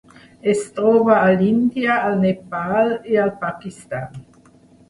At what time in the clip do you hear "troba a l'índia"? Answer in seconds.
0.77-1.99